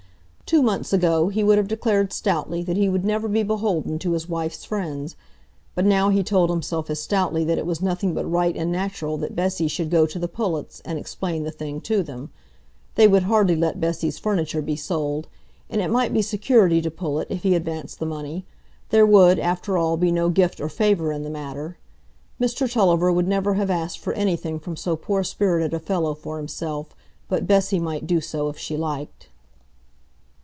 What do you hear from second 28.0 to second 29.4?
do so if she liked.